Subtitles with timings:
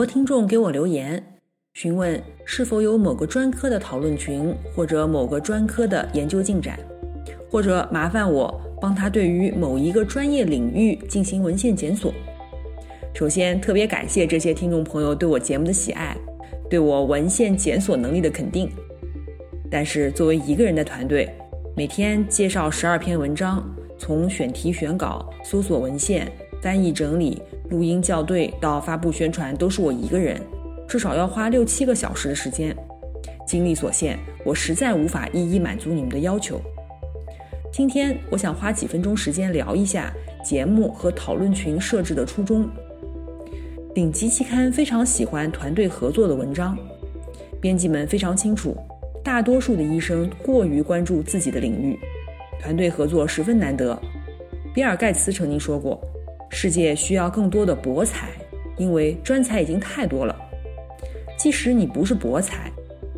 [0.00, 1.22] 多听众给我留言，
[1.74, 6.80] 询问是否有某个专科的讨论群，或者某个专科的研究进展，
[7.50, 12.10] 或者麻烦我帮他对于某一个专业领域进行文献检索。
[13.12, 16.16] 首先，特别感谢这些听众朋友对我节目的喜爱，
[16.70, 18.70] 对我文献检索能力的肯定。
[19.70, 21.28] 但是，作为一个人的团队，
[21.76, 23.62] 每天介绍十二篇文章，
[23.98, 26.26] 从选题、选稿、搜索文献、
[26.62, 27.42] 翻译、整理。
[27.70, 30.40] 录音校对到发布宣传都是我一个人，
[30.88, 32.76] 至少要花六七个小时的时间。
[33.46, 36.60] 精力所限，我实在无法一一满足你们的要求。
[37.72, 40.12] 今天我想花几分钟时间聊一下
[40.44, 42.68] 节目和讨论群设置的初衷。
[43.94, 46.76] 顶级期刊非常喜欢团队合作的文章，
[47.60, 48.76] 编辑们非常清楚，
[49.22, 51.96] 大多数的医生过于关注自己的领域，
[52.60, 53.96] 团队合作十分难得。
[54.74, 56.00] 比尔盖茨曾经说过。
[56.50, 58.28] 世界需要更多的博才，
[58.76, 60.36] 因为专才已经太多了。
[61.38, 62.70] 即使你不是博才，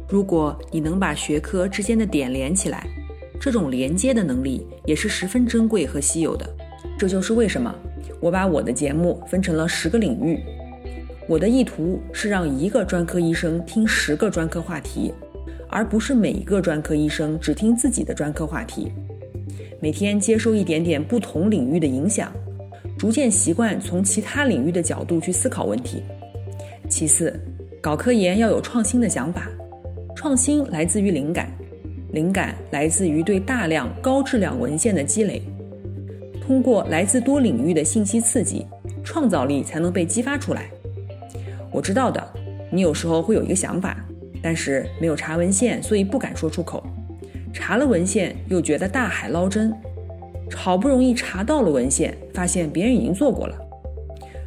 [0.09, 2.87] 如果你能把学科之间的点连起来，
[3.41, 6.49] 这种连接的能力也是十分珍贵和稀有的。
[6.97, 7.75] 这就是为什么
[8.21, 10.39] 我把我的节目分成了十个领域。
[11.27, 15.13] 我的意图是让一个专科医生听十个专科话题，
[15.69, 18.93] 而不是每一个专科医生只听自己的专科话题。
[19.81, 22.33] 每天接收一点点不同领域的影响。
[22.99, 26.03] 逐渐习惯从其他领域的角度去思考问题。
[26.89, 27.39] 其次，
[27.81, 29.49] 搞科研要有创新的想法，
[30.15, 31.51] 创新来自于灵感，
[32.13, 35.43] 灵感来自于对大量高质量文献的积累。
[36.41, 38.67] 通过来自多领域的信息刺激，
[39.03, 40.69] 创造力才能被激发出来。
[41.71, 42.23] 我知道的，
[42.71, 43.97] 你有时候会有一个想法，
[44.43, 46.83] 但是没有查文献，所以不敢说出口；
[47.53, 49.73] 查了文献，又觉得大海捞针。
[50.55, 53.57] 好不容易查到了文献，发现别人已经做过了。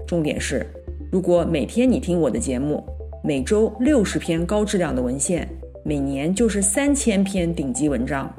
[0.07, 0.66] 重点是，
[1.11, 2.83] 如果每天你听我的节目，
[3.23, 5.47] 每周六十篇高质量的文献，
[5.83, 8.31] 每年就是三千篇顶级文章，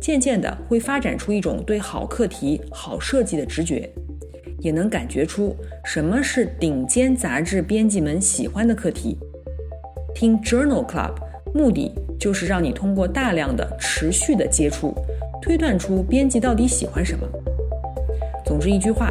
[0.00, 3.88] 渐渐的会发展出一种对好课题、好设计的直觉，
[4.58, 5.54] 也能感觉出
[5.84, 9.16] 什么是顶尖杂志编辑们喜欢的课题。
[10.14, 11.14] 听 Journal Club，
[11.54, 14.94] 目的就是让你通过大量的持续的接触。
[15.44, 17.28] 推断出编辑到底喜欢什么。
[18.46, 19.10] 总之一句话，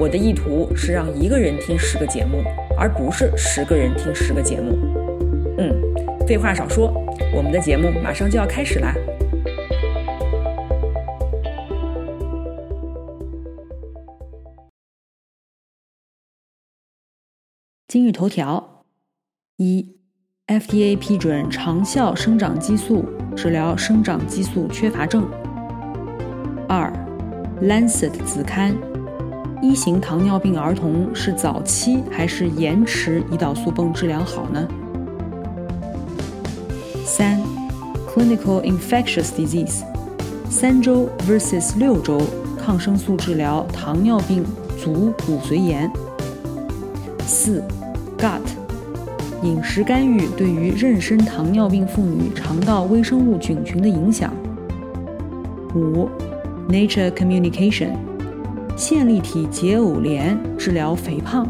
[0.00, 2.42] 我的意图是让一个人听十个节目，
[2.74, 4.72] 而不是十个人听十个节目。
[5.58, 5.78] 嗯，
[6.26, 6.90] 废话少说，
[7.36, 8.94] 我们的节目马上就要开始啦。
[17.88, 18.86] 今日头条：
[19.58, 19.98] 一
[20.46, 23.04] ，FDA 批准长效生长激素
[23.36, 25.30] 治疗生长激素缺乏症。
[26.68, 26.92] 二，
[27.66, 28.76] 《Lancet》子刊：
[29.62, 34.68] 一型糖尿病儿童是早期还是延迟胰岛素泵治疗好呢？
[37.06, 37.40] 三，
[38.06, 39.80] 《Clinical Infectious Disease》：
[40.50, 42.20] 三周 vs 六周
[42.58, 44.44] 抗生素治疗糖尿病
[44.76, 45.90] 足骨髓炎。
[47.26, 47.62] 四，
[48.22, 48.42] 《Gut》：
[49.42, 54.30] 饮食干预对于妊娠糖尿病妇女肠道微生物菌群的影响。
[55.74, 56.06] 五。
[56.68, 57.96] Nature Communication，
[58.76, 61.48] 线粒体解偶联治疗肥胖。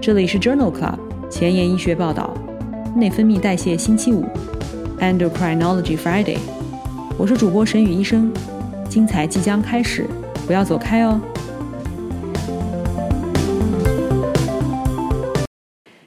[0.00, 0.98] 这里是 Journal Club
[1.30, 2.32] 前沿医学报道，
[2.96, 4.24] 内分泌代谢星期五
[4.98, 6.38] ，Endocrinology Friday。
[7.18, 8.32] 我是主播沈宇医生，
[8.88, 10.06] 精彩即将开始，
[10.46, 11.20] 不要走开哦。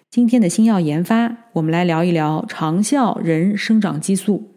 [0.10, 4.57] 今天的新药研发，我们来聊一聊长效人生长激素。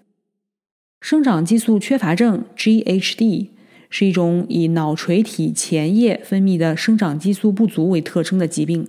[1.00, 3.48] 生长激素缺乏症 （GHD）
[3.88, 8.86] 是一种以脑垂体前叶分泌的生长激素不足为特征的疾病，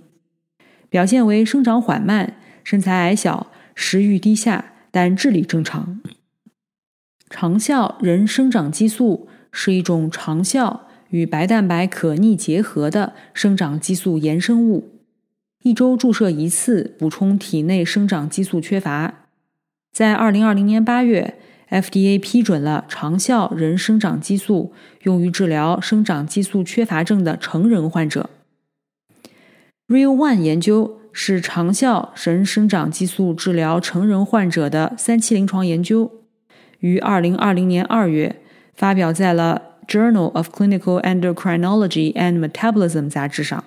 [0.90, 6.00] 表现为生长缓慢、身材矮小、食欲低下，但智力正常。
[7.30, 15.00] 长效人生长激素是一种长效与白蛋白可逆结合的生长激素衍生物，
[15.62, 19.28] 一周注射一次，补充体内生长激素缺乏。
[19.90, 21.38] 在二零二零年八月。
[21.72, 24.74] FDA 批准了长效人生长激素
[25.04, 28.28] 用于治疗生长激素缺乏症的成人患者。
[29.88, 36.12] Real One 研究是长效人生长激素治疗成人患者的三期临床研究，
[36.80, 38.36] 于2020年2月
[38.74, 43.64] 发表在了《Journal of Clinical Endocrinology and Metabolism》杂志上。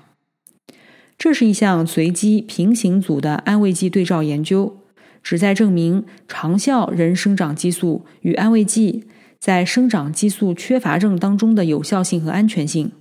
[1.18, 4.78] 这是一项随机平行组的安慰剂对照研究。
[5.26, 9.06] 旨在证明长效人生长激素与安慰剂
[9.40, 12.92] 在生长激素缺乏症当中的有效性和安全性。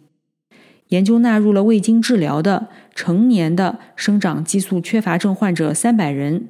[0.89, 6.49] 研究纳入了未经治疗的成年的生长激素缺乏症患者三百人，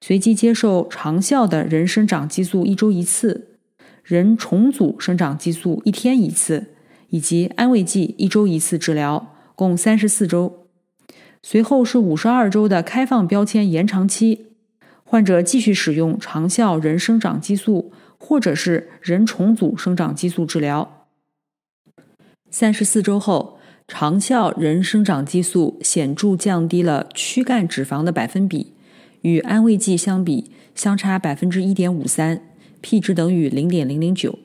[0.00, 3.58] 随机接受长效的人生长激素一周一次，
[4.02, 6.68] 人重组生长激素一天一次，
[7.10, 10.68] 以及安慰剂一周一次治疗，共三十四周。
[11.42, 14.46] 随后是五十二周的开放标签延长期。
[15.12, 21.06] 患者继续使用长效人生长激素，或者是人重组生长激素治疗。
[22.50, 28.72] 三十四周后，长效人生长激素显著降低了躯干脂肪的百分比，
[29.20, 32.40] 与安慰剂相比相差百分之一点五三
[32.80, 34.38] ，p 值等于零点零零九，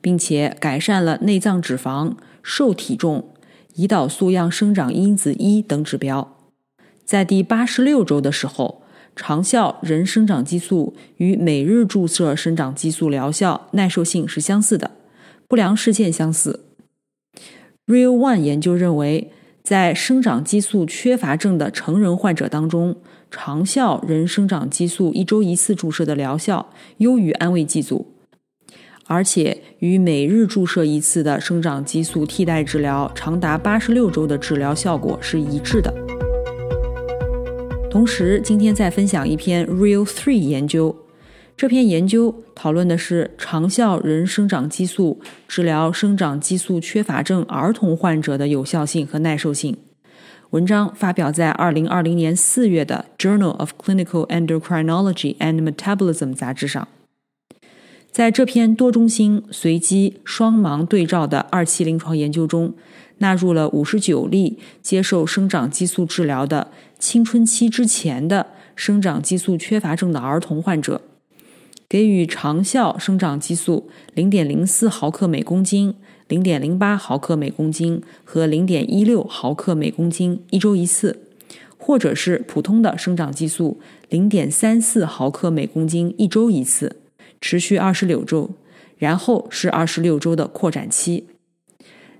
[0.00, 3.30] 并且改善了内脏脂肪、瘦体重、
[3.74, 6.36] 胰岛素样生长因子一等指标。
[7.04, 8.84] 在第八十六周的时候。
[9.18, 14.92] 长效人生长激素与每日注射生长激素疗效耐受性是相似的，
[15.48, 16.60] 不良事件相似。
[17.88, 19.32] Real One 研究认为，
[19.64, 22.96] 在生长激素缺乏症的成人患者当中，
[23.28, 28.14] 长效人生长激素一周一次注射的疗效优于安慰剂组，
[29.06, 36.07] 而且与每日注射一次的生长激素替代治疗长达八十六周的治疗效果是一致的。
[37.90, 40.94] 同时，今天再分享一篇 Real Three 研究。
[41.56, 45.18] 这篇研究讨论的是长效人生长激素
[45.48, 49.74] 治疗生长激素缺乏症儿童患者的有效性和耐受性。
[50.50, 56.86] 文章发表在2020年4月的《Journal of Clinical Endocrinology and Metabolism》杂志上。
[58.10, 62.74] 在这篇多中心随机双盲对照的二期临床研究中，
[63.18, 66.68] 纳入了59例接受生长激素治疗的。
[66.98, 71.00] 青春期之前的生长激素缺乏症的儿童患者，
[71.88, 75.94] 给予长效生长激素零点零四毫克每公斤、
[76.26, 81.20] 零点零八毫克每公斤和零点一六毫克每公斤一周一次，
[81.76, 83.78] 或者是普通的生长激素
[84.08, 86.96] 零点三四毫克每公斤一周一次，
[87.40, 88.50] 持续二十六周，
[88.96, 91.27] 然后是二十六周的扩展期，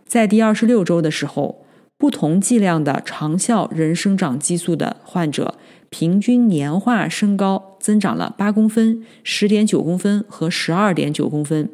[0.08, 1.64] 在第二十六周的时候。
[2.00, 5.56] 不同剂量的长效人生长激素的患者，
[5.90, 11.68] 平均年化身高增长了八公分、十点九公分和十二点九公分。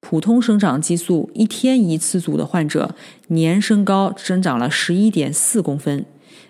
[0.00, 2.96] 普通生长激素一天一次组的患者，
[3.28, 6.04] 年身高增长了十一点四公分，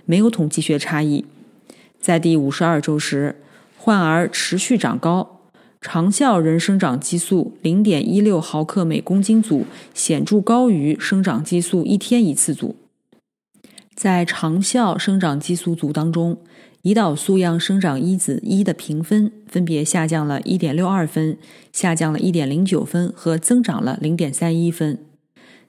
[0.07, 1.27] 没有统计学差异。
[2.01, 3.43] 在第五十二周时，
[3.77, 5.36] 患儿持续长高。
[5.81, 9.65] 长效人生长激素零点一六毫克每公斤组
[9.95, 12.75] 显著高于生长激素一天一次组。
[13.95, 16.39] 在长效生长激素组当中，
[16.83, 21.39] 胰岛素样生长因子一的评分分别下降了1.62分、
[21.73, 24.99] 下降了1.09分和增长了0.31分。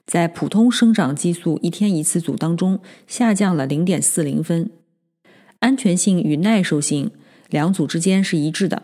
[0.04, 4.70] 在普通生长激素一天一次组当中，下降了0.40分。
[5.60, 7.10] 安全性与耐受性
[7.48, 8.82] 两组之间是一致的。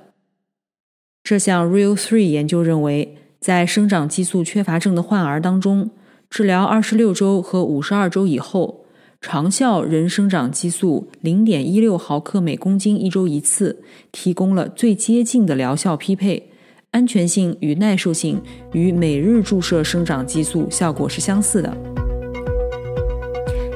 [1.25, 5.89] 这项 Real Three 研究认为，在生长激素缺乏症的患儿当中，
[6.29, 8.85] 治疗26周和52周以后。
[9.23, 16.51] 长效人生长激素零点一六毫克每公斤一周一次，提供了最接近的疗效匹配，
[16.91, 18.39] 安全性与耐受性
[18.75, 21.75] 与每日注射生长激素效果是相似的。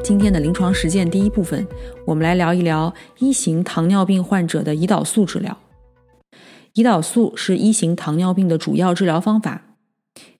[0.04, 1.66] 今天的临床实践第一部分，
[2.04, 5.56] 我们来聊一聊一型糖尿病患者的胰岛素治疗。
[6.78, 9.74] 胰岛素是一型糖尿病的主要治疗方法。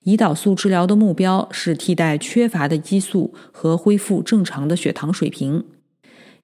[0.04, 5.64] 胰岛素治疗的目标是替代缺乏的激素和恢复正常的血糖水平。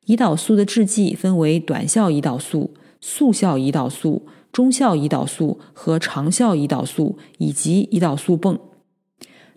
[0.06, 8.58] 胰岛素的制剂分为短效胰岛素、速效胰岛素、中效胰岛素和长效胰岛素以及胰岛素泵。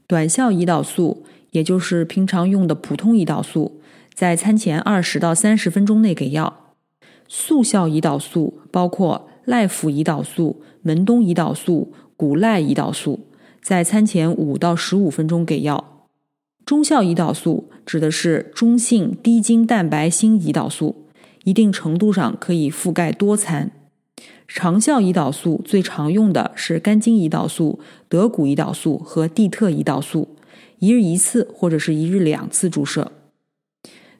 [0.06, 3.82] 短效胰岛素，也就是平常用的普通胰岛素，
[4.14, 6.76] 在餐前二十到三十分钟内给药。
[7.28, 13.28] 速效胰岛素包括赖福胰岛素、门冬胰岛素、谷赖胰岛素。
[13.62, 16.06] 在餐前五到十五分钟给药。
[16.66, 21.08] 中效胰岛素指的是中性低精蛋白锌胰岛素，
[21.46, 23.72] 一定程度上可以覆盖多餐。
[24.50, 30.36] 长效胰岛素最常用的是肝精胰岛素、德谷胰岛素和地特胰岛素，
[30.80, 33.14] 一日一次或者是一日两次注射。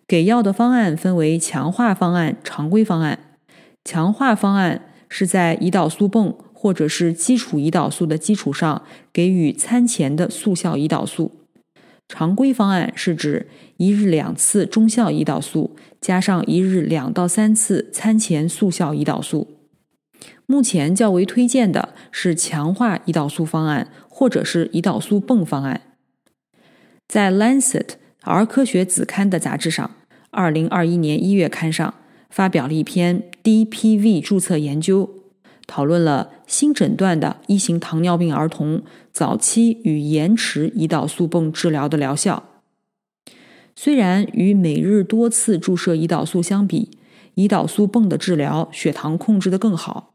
[0.08, 3.20] 给药的方案分为强化方案、常规方案。
[3.84, 8.84] 强化方案是在胰岛素泵或者是基础胰岛素的基础上
[9.14, 11.32] 给予餐前的速效胰岛素。
[12.08, 19.58] 常规方案是指一日两次中效胰岛素加上一日两到三次餐前速效胰岛素。
[20.46, 25.82] 目前较为推荐的是强化胰岛素方案或者是胰岛素泵方案。
[27.08, 27.82] 在《Lancet》
[28.22, 29.92] 儿科学子刊的杂志上，
[30.32, 31.94] 二零二一年一月刊上
[32.30, 35.10] 发表了一篇 DPV 注册研究，
[35.66, 42.44] 讨论了新诊断的一型糖尿病儿童早期与延迟胰岛素泵治疗的疗效。
[43.76, 46.98] 虽然与每日多次注射胰岛素相比，
[47.36, 50.14] 胰岛素泵的治疗血糖控制的更好。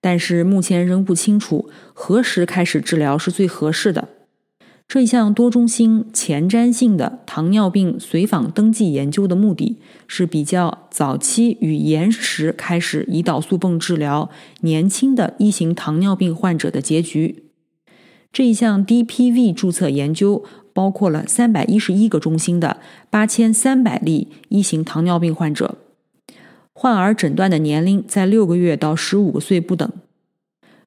[0.00, 4.08] 但是目前仍不清楚何时开始治疗是最合适的。
[4.88, 17.46] 这项多中心前瞻性的糖尿病随访登记研究的目的是比较早期与延迟开始胰岛素泵治疗年轻的一型糖尿病患者的结局。
[18.32, 22.78] 这一项 DPV 注册研究包括了三百一十一个中心的
[23.10, 25.78] 八千三百例一型糖尿病患者。
[26.72, 29.90] 患儿诊断的年龄在六个月到十五岁不等，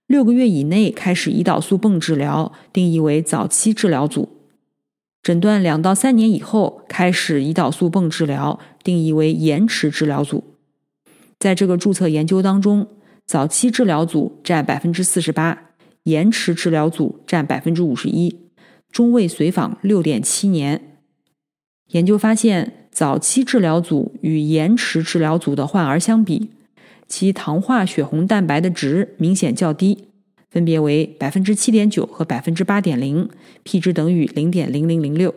[0.09, 4.27] 六个月以内开始胰岛素泵治疗，定义为早期治疗组；
[5.21, 10.55] 诊断两到三年以后开始胰岛素泵治疗，定义为延迟治疗组。
[11.37, 12.87] 在这个注册研究当中，
[13.27, 15.69] 早期治疗组占百分之四十八，
[16.05, 18.35] 延迟治疗组占百分之五十一，
[18.91, 20.97] 中位随访六点七年。
[21.89, 22.73] 研究发现。
[22.91, 26.49] 早期治疗组与延迟治疗组的患儿相比，
[27.09, 30.05] 其糖化血红蛋白的值明显较低，
[30.49, 33.27] 分别为百分之七点九和百分之八点零
[33.63, 35.33] ，P 值等于零点零零零六。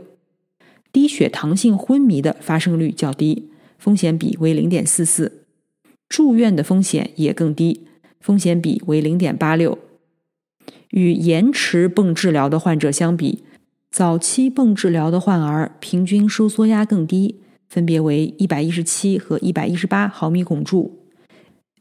[0.93, 3.49] 低血糖性昏迷的发生率较低，
[3.79, 5.47] 风险比为零点四四，
[6.09, 7.87] 住院的风险也更低，
[8.21, 9.79] 风险比为零点八六。
[10.91, 13.43] 与延迟泵治疗的患者相比，
[13.91, 17.41] 早期泵治疗的患儿平均收缩压更低。
[17.67, 21.02] 分别为一百一十七和一百一十八毫米汞柱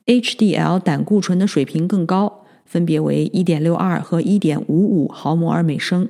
[0.05, 6.09] ，HDL 胆固醇的水平更高，分别为一点六二和一点五五毫摩尔每升。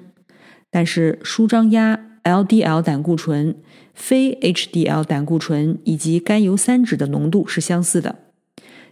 [0.70, 3.56] 但是舒张压、LDL 胆固醇、
[3.94, 8.20] 非 HDL 胆固醇以及甘油三酯的浓度是相似的。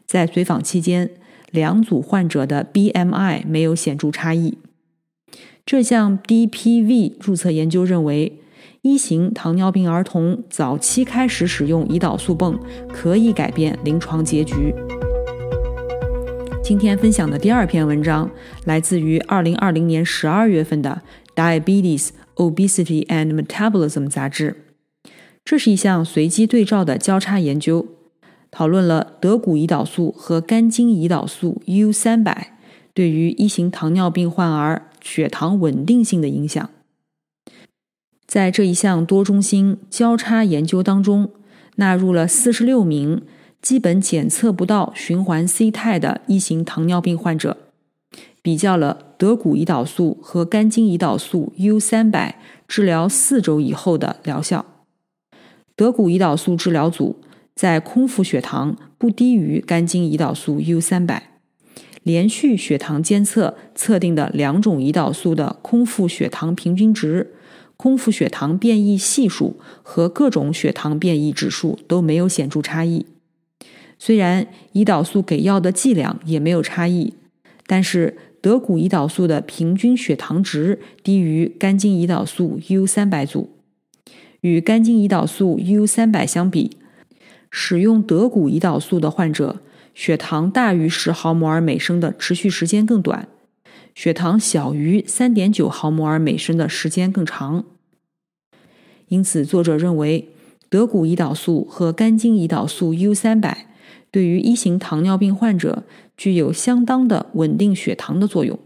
[0.05, 1.11] 在随访期间，
[1.51, 4.57] 两组患者的 BMI 没有显著差异。
[5.65, 8.39] 这项 DPV 注册研究认为。
[8.81, 12.57] 一型糖尿病儿童早期开始使用胰岛素泵，
[12.87, 14.73] 可以改变临床结局。
[16.63, 18.31] 今天分享的第二篇文章
[18.63, 21.01] 来自于2020年12月份的
[21.61, 24.55] 《Diabetes, Obesity and Metabolism》杂志。
[25.43, 27.85] 这是一项随机对照的交叉研究，
[28.49, 32.35] 讨论了德谷胰岛素和肝精胰岛素 U300
[32.93, 36.69] 对于一型糖尿病患儿血糖稳定性的影响。
[38.29, 41.31] 在这一项多中心交叉研究当中，
[41.77, 43.23] 纳入了四十六名
[43.59, 47.57] 基本检测不到循环 C 肽的一型糖尿病患者，
[48.43, 54.63] 比较了德谷胰岛素和肝精胰岛素 U 三百治疗四周以后的疗效。
[55.75, 57.19] 德谷胰岛素治疗组
[57.55, 61.31] 在空腹血糖不低于肝精胰岛素 U 三百，
[62.03, 67.33] 连续血糖监测测定的两种胰岛素的空腹血糖平均值。
[67.81, 73.05] 空腹血糖变异系数和各种血糖变异指数都没有显著差异。
[73.97, 77.13] 虽然胰岛素给药的剂量也没有差异，
[77.65, 83.49] 但是德谷胰岛素的平均血糖值低于肝精胰岛素 U 三百组。
[84.41, 86.77] 与肝精胰岛素 U 三百相比，
[87.49, 89.61] 使用德谷胰岛素的患者
[89.95, 93.29] 血糖大于十毫摩尔每升的持续时间更短。
[93.99, 97.65] 血糖小于三点九毫摩尔每升的时间更长，
[99.09, 100.29] 因此作者认为
[100.69, 103.67] 德谷胰岛素和肝精胰岛素 U 三百
[104.09, 105.83] 对于一型糖尿病患者
[106.15, 108.57] 具有相当的稳定血糖的作用。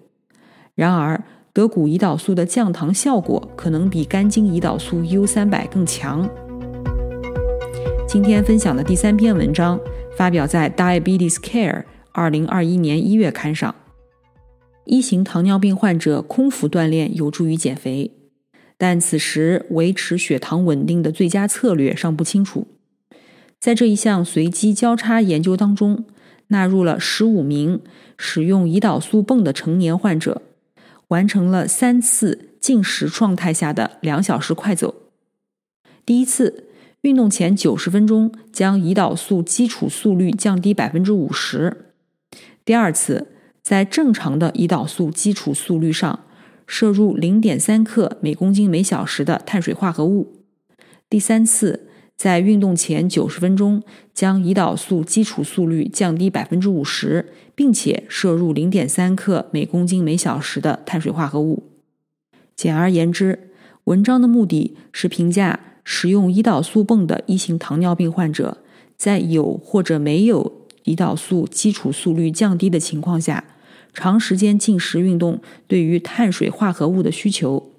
[0.76, 6.30] 然而，德谷胰岛素的降糖效果可能比肝精胰岛素 U 三百更强。
[8.08, 9.80] 今天分享的第三篇文章
[10.16, 11.72] 发表在《Diabetes Care》
[12.12, 13.74] 二零二一年一月刊上。
[14.86, 18.12] 一型糖尿病患者空腹锻炼有助于减肥，
[18.78, 22.68] 但此时维持血糖稳定的最佳策略尚不清楚。
[23.60, 26.04] 在这一项随机交叉研究当中，
[26.48, 27.82] 纳入了十五名
[28.18, 30.42] 使用胰岛素泵的成年患者，
[31.08, 34.94] 完成了三次进食状态下的两小时快走。
[36.06, 36.66] 第一次，
[37.02, 41.72] 运动前九十分钟将胰岛素基础速率降低百分之五十；
[42.66, 43.28] 第二次，
[43.64, 46.20] 在正常的胰岛素基础速率上
[46.68, 50.28] 摄入零点三克每公斤每小时的碳水化合物；
[51.10, 51.88] 第三次。
[52.16, 53.82] 在运动前九十分钟，
[54.14, 61.64] 将胰岛素基础速率降低百分之五十，并且摄入零点三克每公斤每小时的碳水化合物。
[62.56, 63.50] 简而言之，
[63.86, 68.60] 文章的目的是评价使用胰岛素泵的一型糖尿病患者，
[68.96, 73.44] 在有或者没有胰岛素基础速率降低的情况下，
[73.94, 77.72] 长时间进食运动对于碳水化合物的需求。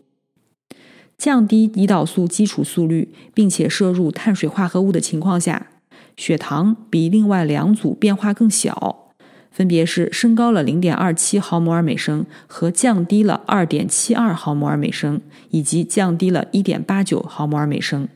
[1.16, 5.68] 降低胰岛素基础速率，并且摄入碳水化合物的情况下，
[6.16, 9.12] 血糖比另外两组变化更小，
[9.50, 18.08] 分别是升高了零点二七毫摩尔每升和降低了二点七二毫摩尔每升，以及降低了一点八九毫摩尔每升。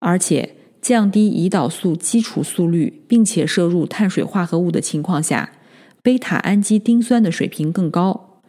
[0.00, 5.52] 而且，降低胰岛素基础速率，并且摄入碳水化合物的情况下，
[6.08, 8.40] 贝塔氨基丁酸的水平更高。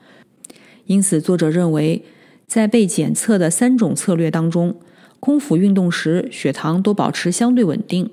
[0.86, 2.06] 因此，作者认为。
[2.48, 4.80] 在被检测的三种策略当中，
[5.20, 8.10] 空腹运动时血糖都保持相对稳定，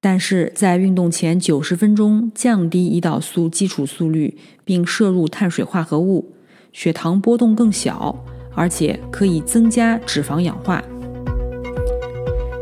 [0.00, 6.32] 但是在运动前九十分钟降低胰岛素基础速率并摄入碳水化合物，
[6.72, 10.82] 血糖波动更小，而且可以增加脂肪氧化。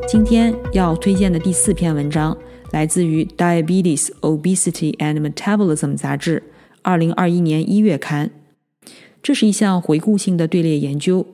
[0.09, 2.37] 今天要推荐的第四篇文章
[2.73, 6.43] 来自于《Diabetes, Obesity and Metabolism》杂志，
[6.81, 8.31] 二零二一年一月刊。
[9.23, 11.27] 这是一项回顾性的队列研究，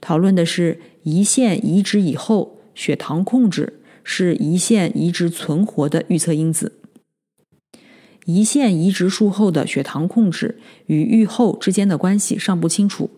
[0.00, 6.72] 讨论的是胰腺移植以后血糖控制是胰腺移植存活的预测因子。
[8.24, 13.10] 胰腺移植术后的血糖控制与预后之间的关系尚不清楚。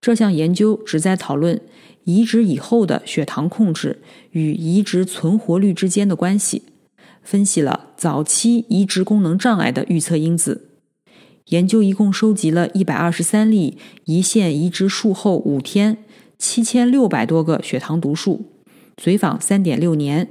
[0.00, 1.60] 这项研究旨在讨论
[2.04, 3.98] 移植以后的血糖控制
[4.30, 6.62] 与移植存活率之间的关系，
[7.26, 10.68] 分析了早期移植功能障碍的预测因子。
[11.46, 15.98] 研究一共收集了一百二十三例胰腺移植术后五天
[16.38, 18.46] 七千六百多个血糖读数，
[18.96, 20.28] 随访三点六年。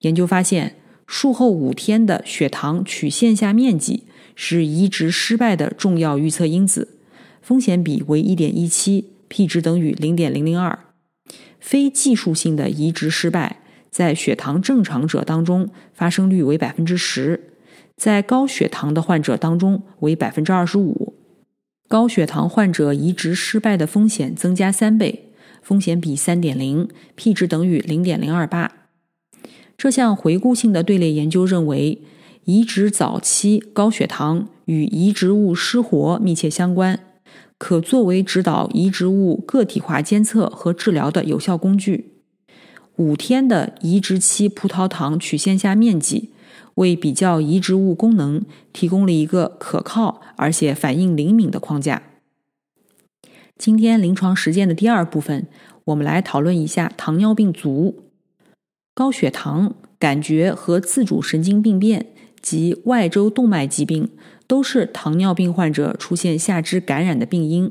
[0.00, 6.98] 研究发现，术后五天的血糖曲线下面积是移植失败的重要预测因子，
[7.40, 10.78] 风险比为一点一七，p 值等于零点零零二。
[11.58, 13.62] 非技术性的移植失败
[13.94, 17.52] 在血糖正常者当中发生率为百分之十。
[17.96, 21.14] 在高血糖的患者当中为百分之二十五，
[21.86, 25.30] 高血糖患者移植失败的风险增加三倍，
[25.62, 28.72] 风险比三点零，p 值等于零点零二八。
[29.76, 32.02] 这项回顾性的队列研究认为，
[32.46, 36.98] 移植早期高血糖与移植物失活密切相关，
[37.56, 42.13] 可作为指导移植物个体化监测和治疗的有效工具。
[42.96, 46.30] 五天的移植期葡萄糖曲线下面积。
[46.74, 52.02] 为比较移植物功能提供了一个可靠而且反应灵敏的框架。
[53.56, 55.46] 今天临床实践的第二部分，
[55.84, 58.10] 我们来讨论一下糖尿病足。
[58.92, 62.06] 高血糖、感觉和自主神经病变
[62.42, 64.10] 及外周动脉疾病
[64.48, 67.70] 都是糖尿病患者出现下肢感染的病因。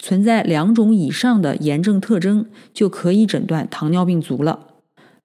[0.00, 4.66] 存在两种以上的炎症特征，就可以诊断糖尿病足了，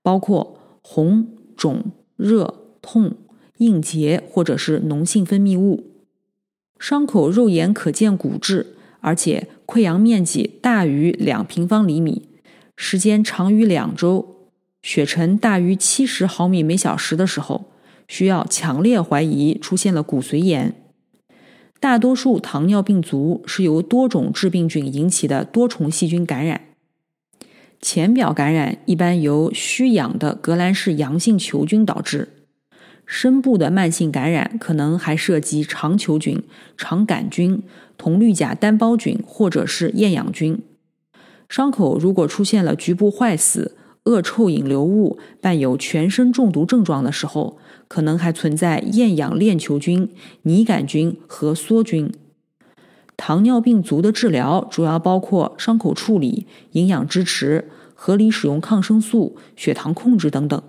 [0.04, 1.86] 包括红、肿、
[2.16, 2.62] 热。
[2.88, 3.14] 痛、
[3.58, 5.86] 硬结或者是脓性分泌物，
[6.78, 12.30] 伤口肉眼可见骨质，而且溃疡面积大于两平方厘米，
[12.76, 14.52] 时间长于两周，
[14.84, 17.72] 血沉大于七十毫米每小时的时候，
[18.08, 20.85] 需要强烈怀疑出现了骨髓炎。
[21.86, 26.62] 大多数糖尿病足是由多种致病菌引起的多重细菌感染，
[27.80, 32.30] 浅表感染一般由虚氧的革兰氏阳性球菌导致。
[33.06, 36.41] 深部的慢性感染可能还涉及肠球菌、
[36.76, 37.62] 肠杆菌、
[38.00, 40.60] 铜绿假单胞菌或者是厌氧菌。
[41.48, 50.10] 伤口如果出现了局部坏死、恶臭引流物，伴有全身中毒症状的时候，可能还存在厌氧链球菌、
[50.43, 52.12] 拟杆菌和梭菌。
[53.17, 60.62] 糖尿病足的治疗主要包括伤口处理、营养支持、合理使用抗生素、血糖控制等等。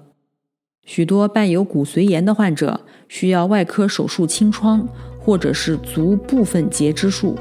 [0.85, 4.87] 许多伴有骨髓炎的患者需要外科手术清创，
[5.18, 7.37] 或者是足部分截肢术。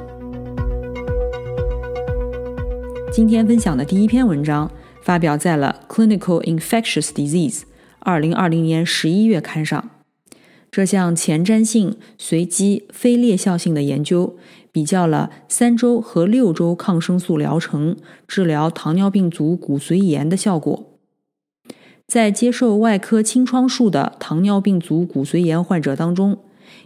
[3.11, 4.69] 今天分享的第一篇文章
[5.03, 7.59] 发表在了《Clinical Infectious Disease》
[8.05, 9.89] 二零二零年十一月刊上。
[10.69, 14.35] 这项前瞻性、随机、非裂效性的研究，
[14.71, 20.91] 比较了三周和六周抗生素疗程治疗糖尿病足骨髓炎的效果。
[22.05, 26.37] 在接受外科清创术的糖尿病足骨髓炎患者当中，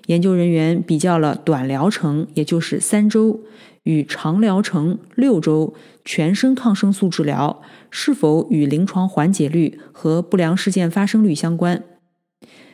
[0.05, 3.41] 研究人员比较了短疗程，也就是三周，
[3.83, 11.83] 与长疗程六周全身抗生素治疗是否与临床缓解率和不良事件发生率相关。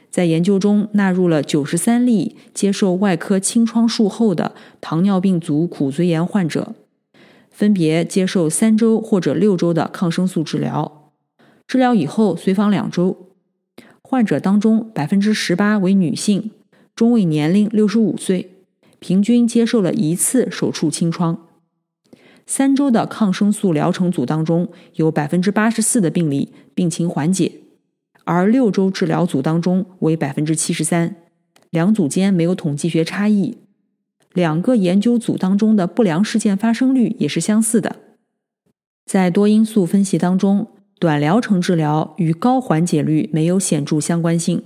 [0.09, 6.73] 在研究中纳入了九十三例接受外科清创术后的糖尿病足骨髓炎患者，
[7.49, 11.11] 分别接受三周或者六周的抗生素治疗。
[11.67, 13.31] 治疗以后随访两周，
[14.01, 16.51] 患者当中百分之十八为女性，
[16.95, 18.54] 中位年龄六十五岁，
[18.99, 21.47] 平均接受了一次手术清创。
[22.45, 27.51] 三周的抗生素疗程组当中，有百分之八十四的病例病情缓解。
[28.23, 31.15] 而六周治疗组当中为百分之七十三，
[31.69, 33.57] 两组间没有统计学差异。
[34.33, 37.97] 两个研究组当中的不良事件发生率也是相似的。
[39.05, 40.67] 在多因素分析当中，
[40.99, 44.63] 短疗程治疗与高缓解率没有显著相关性。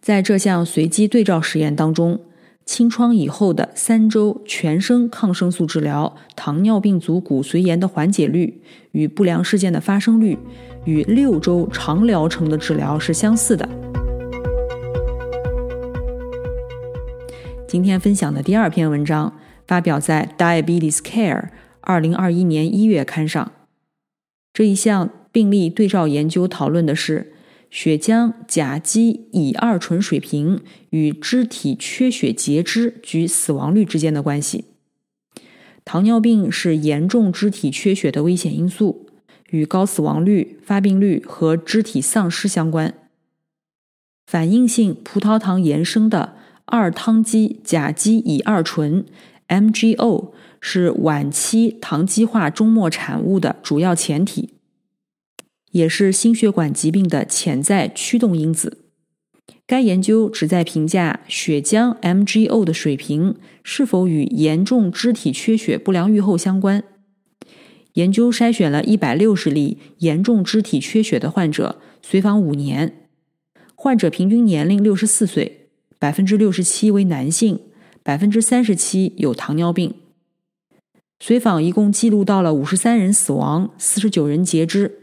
[0.00, 2.20] 在这项随机对照实验当中，
[2.64, 10.38] 清创以后的三周全身抗生素治疗糖尿病足骨髓炎的缓解率与不良事件的发生率。
[10.84, 13.68] 与六周长疗程的治疗是相似的。
[17.68, 19.32] 今天分享的第二篇文章
[19.66, 21.40] 发表在《Diabetes Care》
[21.80, 23.52] 二零二一年一月刊上。
[24.52, 27.31] 这一项病例对照研究讨论的是
[27.72, 34.66] 血浆甲基乙二醇水平与肢体缺血截肢及死亡率之间的关系。
[35.84, 39.08] 糖尿病是严重肢体缺血的危险因素。
[39.52, 42.94] 与高死亡率、发病率和肢体丧失相关。
[44.26, 49.04] 反应性葡萄糖衍生的二羟基甲基乙二醇
[49.48, 54.51] （MGO） 是晚期糖基化终末产物的主要前体，
[55.72, 58.78] 也是心血管疾病的潜在驱动因子。
[59.66, 66.84] 该研究旨在评价血浆 MGO 的水平是否与严重肢体缺血不良预后相关。
[67.94, 73.08] 研究筛选了一百六十例严重肢体缺血的患者，随访五年。
[73.74, 77.60] 患者平均年龄六十四岁，百分之六十七为男性，
[78.02, 79.94] 百分之三十七有糖尿病。
[81.20, 85.01] 随访一共记录到了五十三人死亡，四十九人截肢。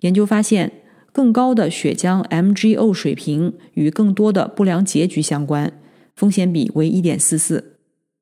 [0.00, 0.72] 研究发现，
[1.12, 5.72] 更高的血浆 MGO 水平与更多的不良结局相关，
[6.14, 7.78] 风险比为一点四四，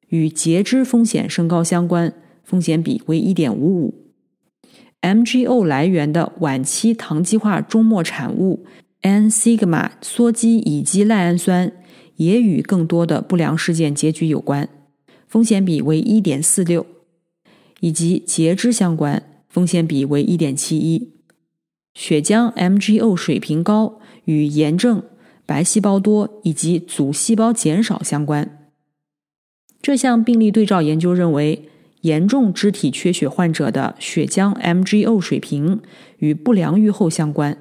[0.09, 2.15] 与截肢风险升高相关。
[2.45, 3.95] 风险比为一点五五
[5.01, 8.67] ，MGO 来源的晚期糖基化终末产物
[9.01, 11.73] N sigma 羧基乙基赖氨酸
[12.17, 14.69] 也与更多的不良事件结局有关，
[15.27, 16.85] 风险比为一点四六，
[17.81, 21.14] 以及截肢相关，风险比为一点七一。
[21.95, 25.03] 血浆 MGO 水平高与炎症、
[25.47, 28.69] 白细胞多以及组细胞减少相关。
[29.81, 31.71] 这项病例对照研究认为。
[32.05, 35.81] 严重肢体缺血患者的血浆 MGO 水平
[36.19, 37.57] 与不良预后相关。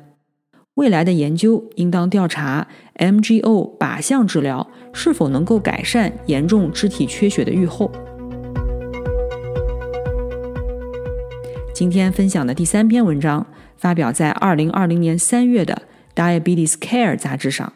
[0.73, 2.67] 未来的研究应当调查
[2.97, 7.89] MGO 靶向治疗是否能够改善严重肢体缺血的预后。
[11.73, 13.45] 今天分享的第三篇文章
[13.83, 15.81] 发表在二零二零年三月的
[16.17, 17.73] 《Diabetes Care》杂志上。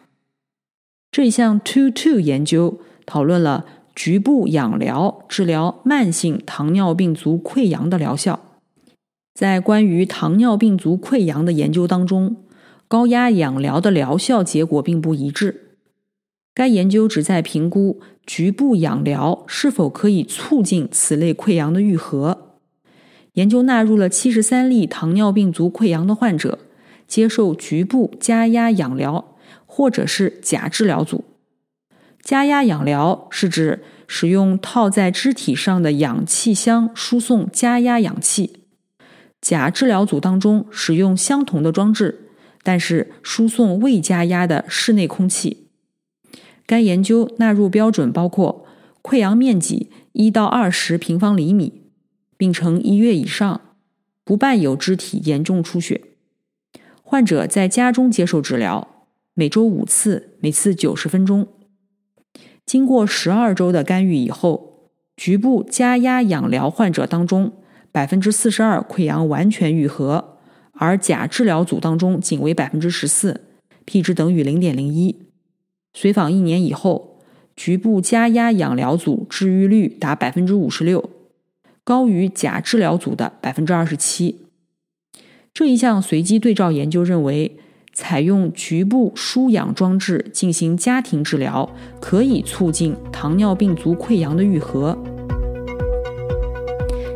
[1.11, 3.65] 这一项 Two Two 研究讨论了。
[3.93, 8.39] 局部氧疗治疗慢性糖尿病足溃疡的疗效，
[9.33, 12.37] 在关于糖尿病足溃疡的研究当中，
[12.87, 15.79] 高压氧疗的疗效结果并不一致。
[16.53, 22.46] 该研究旨在评估局部氧疗是否可以促进此类溃疡的愈合。
[23.37, 26.57] 研究纳入了七十三例糖尿病足溃疡的患者，
[27.07, 29.35] 接受局部加压氧疗
[29.67, 31.23] 或者是钾治疗组。
[32.23, 38.63] 加压氧疗是指使用套在肢体上的氧气箱输送加压氧气。
[39.39, 42.29] 钾治疗组当中使用相同的装置，
[42.63, 45.67] 但是输送未加压的室内空气。
[46.65, 48.65] 该研究纳入标准包括
[49.03, 51.83] 溃疡面积一到二十平方厘米，
[52.37, 53.61] 病程一月以上，
[54.23, 56.01] 不伴有肢体严重出血。
[57.01, 61.47] 患者在家中接受治疗，每周五次，每次九十分钟。
[62.65, 67.53] 经过十二周的干预以后，局部加压氧疗患者当中，
[67.91, 70.37] 百分之四十二溃疡完全愈合，
[70.73, 73.45] 而甲治疗组当中仅为百分之十四
[73.85, 75.23] ，p 值等于零点零一。
[75.93, 77.23] 随访一年以后，
[77.55, 81.09] 局部加压氧疗组治愈率达百分之五十六，
[81.87, 84.41] 高于甲治疗组的百分之二十七。
[85.53, 87.57] 这一项随机对照研究认为，
[87.93, 95.01] 采用局部输氧装置进行家庭治疗，可以促进糖尿病足溃疡的愈合。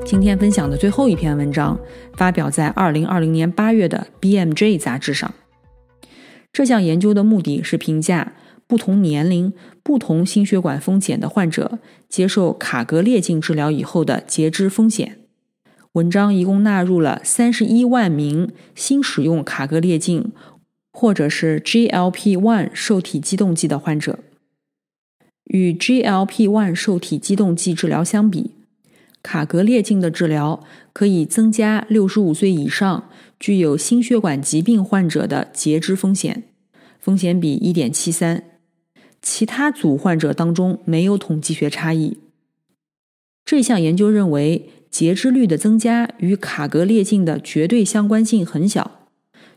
[0.06, 1.78] 今天分享的最后一篇文章
[2.16, 5.34] 发表在二零二零年八月的 BMJ 杂志上。
[6.54, 8.32] 这项研究的目的是评价
[8.72, 9.52] 不同年龄、
[9.84, 15.18] 不同心血管风险的患者接受卡格列净治疗以后的截肢风险。
[15.92, 20.32] 文章一共纳入了三十一万名新使用卡格列净
[20.94, 24.20] 或者是 GLP-1 受体激动剂的患者。
[25.48, 28.52] 与 GLP-1 受体激动剂治疗相比，
[29.22, 36.44] 卡格列净的治疗可以增加六十五岁以上具有心血管疾病患者的截肢风险，
[37.02, 38.46] 风险比一点七三。
[39.22, 42.18] 其他组患者当中没有统计学差异。
[43.46, 44.70] 这项研究认为。
[44.92, 49.08] 截肢率的增加与卡格列净的绝对相关性很小，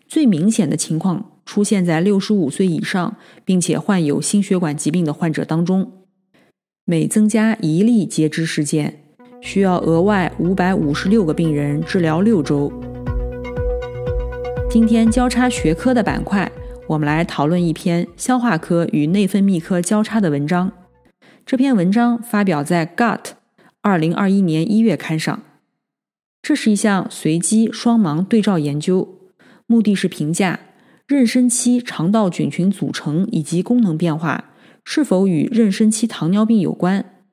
[0.06, 5.90] 最明显的情况出现在六十五岁以上并且患有心血管疾病的患者当中。
[6.84, 9.06] 每增加一例截肢事件，
[9.40, 12.72] 需要额外五百五十六个病人治疗六周。
[14.70, 16.48] 今天交叉学科的板块，
[16.86, 20.70] 我们来讨论一篇消化科与内分泌科交叉的文章。
[21.46, 23.18] 这篇文章发表在《Gut》。
[23.80, 25.42] 二零二一年一月刊上，
[26.40, 29.18] 这是一项随机双盲对照研究，
[29.66, 30.60] 目的是评价
[31.06, 34.52] 妊娠期肠道菌群组成以及功能变化
[34.84, 37.24] 是否与妊娠期糖尿病有关，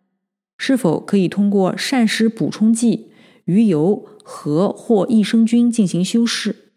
[0.58, 3.12] 是否可以通过膳食补充剂、
[3.46, 6.71] 鱼油和或益生菌进行修饰。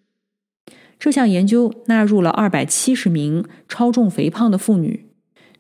[1.05, 5.05] 这项研究纳入了二百七十名超重肥胖的妇女。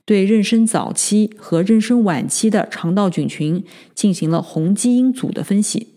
[0.06, 3.62] 对妊娠早期和妊娠晚期的肠道菌群
[3.94, 5.96] 进行了红基因组的分析。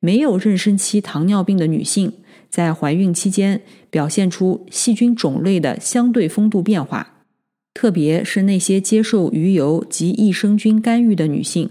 [0.00, 2.14] 没有妊娠期糖尿病的女性
[2.50, 7.22] 在怀孕期间表现出细菌种类的相对风度变化，
[7.72, 11.70] 特别是那些接受鱼油及益生菌干预的女性。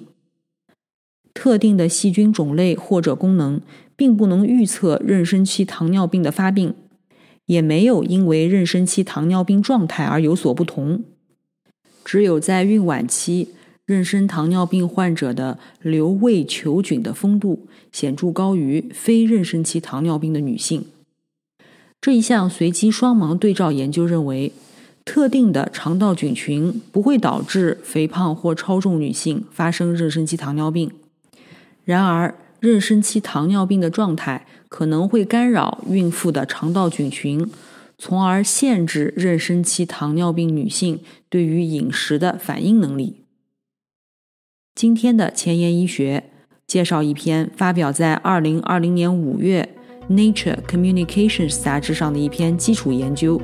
[1.34, 3.60] 特定的细菌种类或者功能
[4.02, 6.74] 并不能预测妊娠期糖尿病的发病，
[7.46, 11.04] 也没有因为妊娠期糖尿病状态而有所不同。
[12.04, 13.50] 只有在孕晚期，
[13.86, 20.84] 妊娠糖尿病患者的瘤胃球菌的丰度显著高于非妊娠期糖尿病的女性。
[22.02, 24.52] 这一项随机双盲对照研究认为，
[25.06, 30.90] 特定的肠道菌群不会导致肥胖或超重女性发生妊娠期糖尿病。
[31.84, 37.50] 然而，妊娠期糖尿病的状态可能会干扰孕妇的肠道菌群。
[38.04, 43.26] 从而限制妊娠期糖尿病女性对于饮食的反应能力。
[44.74, 46.32] 今天的前沿医学
[46.66, 49.70] 介绍一篇发表在二零二零年五月
[50.12, 53.40] 《Nature Communications》杂志上的一篇基础研究。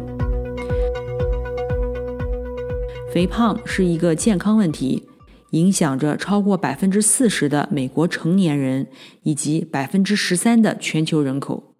[3.13, 5.06] 肥胖是一个健康问题，
[5.51, 8.87] 影响着超过百分之四十的美国成年人
[9.23, 11.75] 以及百分之十三的全球人口。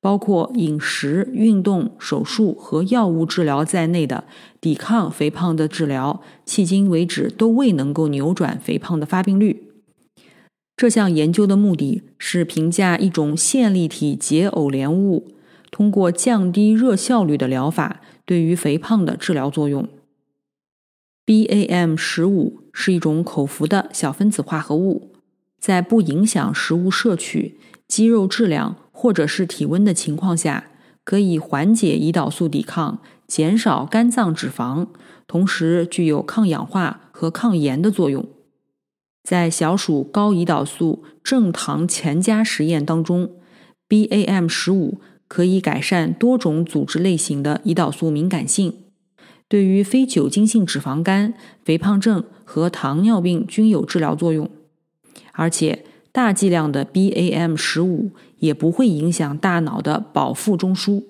[0.00, 4.24] 包括饮食、运动、手术和药物治疗在内的
[4.60, 9.70] 抵抗肥胖的治疗，迄今为止都未能够扭转肥胖的发病率。
[10.76, 15.32] 这项研究的目的是评价一种线粒体解偶联物
[15.70, 19.88] 通过降低热效率的疗法对于肥胖的治疗作用。
[21.26, 25.12] BAM 十五是一种口服的小分子化合物，
[25.58, 28.76] 在不影响食物摄取、肌肉质量。
[28.96, 30.70] 或者是体温的情况下，
[31.02, 34.86] 可以缓解胰岛素抵抗，减少肝脏脂肪，
[35.26, 38.26] 同时具有抗氧化和抗炎的作用。
[39.24, 43.32] 在小鼠高胰岛素正糖前加实验当中
[43.88, 48.83] ，BAM 十五可以改善多种组织类型的胰岛素敏感性，
[49.48, 54.50] 对于非酒精性脂肪肝、肥胖症和糖尿病均有治疗作用，
[55.32, 55.84] 而且。
[56.14, 61.02] 大剂量的 BAM 十五也不会影响大脑的保腹中枢。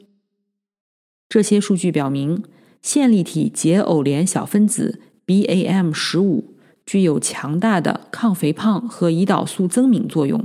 [1.28, 2.42] 这些数据表明，
[2.80, 6.54] 线粒体解偶联小分子 BAM 十五
[6.86, 10.42] 具有强大的抗肥胖和胰岛素增敏作用，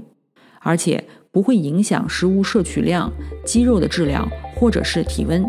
[0.59, 3.09] 而且不会影响食物摄取量、
[3.45, 5.41] 肌肉的质量或者是体温。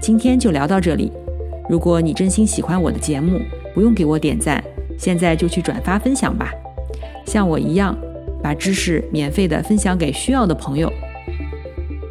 [0.00, 1.12] 今天就聊到这里。
[1.68, 3.38] 如果你真心喜欢我的节目，
[3.74, 4.62] 不用给我点赞，
[4.98, 6.52] 现在就去转发分享吧。
[7.26, 7.96] 像我一样，
[8.42, 10.90] 把知识免费的分享给需要的朋友。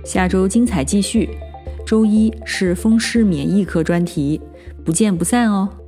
[0.05, 1.29] 下周精彩继续，
[1.85, 4.39] 周一是风湿免疫科专题，
[4.85, 5.78] 不见不散哦。